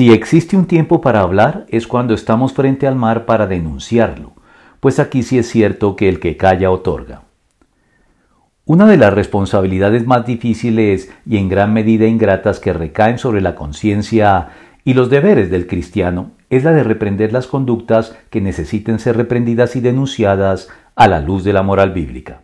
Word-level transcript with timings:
Si 0.00 0.10
existe 0.10 0.56
un 0.56 0.64
tiempo 0.64 1.02
para 1.02 1.20
hablar 1.20 1.66
es 1.68 1.86
cuando 1.86 2.14
estamos 2.14 2.54
frente 2.54 2.86
al 2.86 2.96
mar 2.96 3.26
para 3.26 3.46
denunciarlo, 3.46 4.32
pues 4.80 4.98
aquí 4.98 5.22
sí 5.22 5.36
es 5.36 5.46
cierto 5.46 5.94
que 5.94 6.08
el 6.08 6.20
que 6.20 6.38
calla 6.38 6.70
otorga. 6.70 7.24
Una 8.64 8.86
de 8.86 8.96
las 8.96 9.12
responsabilidades 9.12 10.06
más 10.06 10.24
difíciles 10.24 11.12
y 11.26 11.36
en 11.36 11.50
gran 11.50 11.74
medida 11.74 12.06
ingratas 12.06 12.60
que 12.60 12.72
recaen 12.72 13.18
sobre 13.18 13.42
la 13.42 13.54
conciencia 13.54 14.48
y 14.84 14.94
los 14.94 15.10
deberes 15.10 15.50
del 15.50 15.66
cristiano 15.66 16.30
es 16.48 16.64
la 16.64 16.72
de 16.72 16.82
reprender 16.82 17.34
las 17.34 17.46
conductas 17.46 18.16
que 18.30 18.40
necesiten 18.40 19.00
ser 19.00 19.18
reprendidas 19.18 19.76
y 19.76 19.82
denunciadas 19.82 20.70
a 20.96 21.08
la 21.08 21.20
luz 21.20 21.44
de 21.44 21.52
la 21.52 21.62
moral 21.62 21.90
bíblica. 21.90 22.40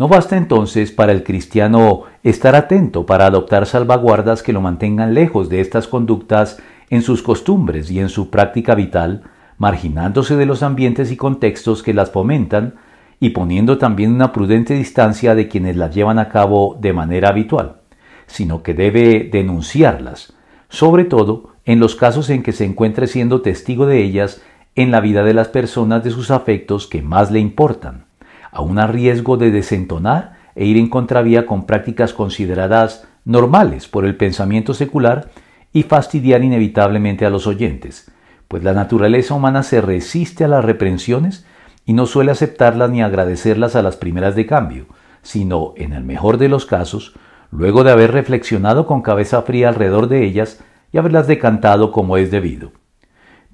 No 0.00 0.08
basta 0.08 0.38
entonces 0.38 0.92
para 0.92 1.12
el 1.12 1.24
cristiano 1.24 2.04
estar 2.22 2.56
atento 2.56 3.04
para 3.04 3.26
adoptar 3.26 3.66
salvaguardas 3.66 4.42
que 4.42 4.54
lo 4.54 4.62
mantengan 4.62 5.12
lejos 5.12 5.50
de 5.50 5.60
estas 5.60 5.88
conductas 5.88 6.56
en 6.88 7.02
sus 7.02 7.22
costumbres 7.22 7.90
y 7.90 8.00
en 8.00 8.08
su 8.08 8.30
práctica 8.30 8.74
vital, 8.74 9.24
marginándose 9.58 10.36
de 10.36 10.46
los 10.46 10.62
ambientes 10.62 11.12
y 11.12 11.18
contextos 11.18 11.82
que 11.82 11.92
las 11.92 12.10
fomentan 12.10 12.76
y 13.20 13.28
poniendo 13.28 13.76
también 13.76 14.14
una 14.14 14.32
prudente 14.32 14.72
distancia 14.72 15.34
de 15.34 15.48
quienes 15.48 15.76
las 15.76 15.94
llevan 15.94 16.18
a 16.18 16.30
cabo 16.30 16.78
de 16.80 16.94
manera 16.94 17.28
habitual, 17.28 17.82
sino 18.26 18.62
que 18.62 18.72
debe 18.72 19.28
denunciarlas, 19.30 20.32
sobre 20.70 21.04
todo 21.04 21.50
en 21.66 21.78
los 21.78 21.94
casos 21.94 22.30
en 22.30 22.42
que 22.42 22.52
se 22.52 22.64
encuentre 22.64 23.06
siendo 23.06 23.42
testigo 23.42 23.84
de 23.84 24.02
ellas 24.02 24.40
en 24.76 24.92
la 24.92 25.00
vida 25.00 25.24
de 25.24 25.34
las 25.34 25.48
personas 25.48 26.02
de 26.02 26.10
sus 26.10 26.30
afectos 26.30 26.86
que 26.86 27.02
más 27.02 27.30
le 27.30 27.40
importan 27.40 28.08
aún 28.50 28.78
a 28.78 28.86
riesgo 28.86 29.36
de 29.36 29.50
desentonar 29.50 30.34
e 30.54 30.64
ir 30.64 30.76
en 30.76 30.88
contravía 30.88 31.46
con 31.46 31.66
prácticas 31.66 32.12
consideradas 32.12 33.06
normales 33.24 33.88
por 33.88 34.04
el 34.04 34.16
pensamiento 34.16 34.74
secular 34.74 35.30
y 35.72 35.84
fastidiar 35.84 36.42
inevitablemente 36.42 37.26
a 37.26 37.30
los 37.30 37.46
oyentes, 37.46 38.10
pues 38.48 38.64
la 38.64 38.72
naturaleza 38.72 39.34
humana 39.34 39.62
se 39.62 39.80
resiste 39.80 40.44
a 40.44 40.48
las 40.48 40.64
reprensiones 40.64 41.46
y 41.86 41.92
no 41.92 42.06
suele 42.06 42.32
aceptarlas 42.32 42.90
ni 42.90 43.02
agradecerlas 43.02 43.76
a 43.76 43.82
las 43.82 43.96
primeras 43.96 44.34
de 44.34 44.46
cambio, 44.46 44.86
sino, 45.22 45.74
en 45.76 45.92
el 45.92 46.04
mejor 46.04 46.38
de 46.38 46.48
los 46.48 46.66
casos, 46.66 47.14
luego 47.50 47.84
de 47.84 47.92
haber 47.92 48.12
reflexionado 48.12 48.86
con 48.86 49.02
cabeza 49.02 49.42
fría 49.42 49.68
alrededor 49.68 50.08
de 50.08 50.24
ellas 50.24 50.60
y 50.92 50.98
haberlas 50.98 51.26
decantado 51.26 51.92
como 51.92 52.16
es 52.16 52.30
debido. 52.30 52.72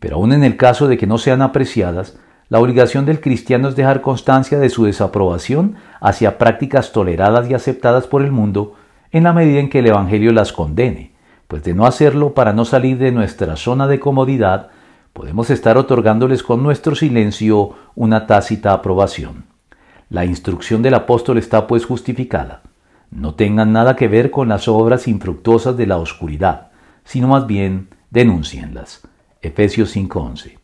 Pero 0.00 0.17
aun 0.17 0.33
en 0.33 0.44
el 0.44 0.56
caso 0.56 0.89
de 0.89 0.97
que 0.97 1.06
no 1.06 1.19
sean 1.19 1.42
apreciadas, 1.42 2.19
la 2.48 2.61
obligación 2.61 3.06
del 3.06 3.20
cristiano 3.20 3.69
es 3.69 3.77
dejar 3.77 4.02
constancia 4.02 4.58
de 4.58 4.69
su 4.69 4.84
desaprobación 4.84 5.77
hacia 6.00 6.39
prácticas 6.39 6.92
toleradas 6.92 7.50
y 7.50 7.55
aceptadas 7.55 8.06
por 8.06 8.22
el 8.22 8.30
mundo 8.30 8.75
en 9.11 9.25
la 9.25 9.33
medida 9.33 9.58
en 9.58 9.69
que 9.69 9.80
el 9.80 9.86
Evangelio 9.86 10.33
las 10.33 10.52
condene, 10.52 11.12
pues 11.48 11.64
de 11.64 11.74
no 11.74 11.86
hacerlo 11.86 12.34
para 12.34 12.52
no 12.52 12.64
salir 12.64 12.98
de 12.98 13.11
nuestra 13.11 13.56
zona 13.56 13.89
de 13.89 13.98
comodidad, 13.98 14.69
podemos 15.12 15.50
estar 15.50 15.77
otorgándoles 15.77 16.42
con 16.42 16.62
nuestro 16.62 16.94
silencio 16.94 17.70
una 17.97 18.27
tácita 18.27 18.72
aprobación. 18.72 19.44
La 20.08 20.24
instrucción 20.24 20.83
del 20.83 20.94
apóstol 20.94 21.39
está 21.39 21.67
pues 21.67 21.84
justificada. 21.84 22.62
No 23.11 23.34
tengan 23.34 23.72
nada 23.72 23.97
que 23.97 24.06
ver 24.06 24.30
con 24.30 24.48
las 24.48 24.69
obras 24.69 25.08
infructuosas 25.08 25.77
de 25.77 25.86
la 25.86 25.97
oscuridad, 25.97 26.69
sino 27.05 27.27
más 27.28 27.47
bien 27.47 27.89
denúncienlas. 28.11 29.00
Efesios 29.42 29.97
5:11 29.97 30.58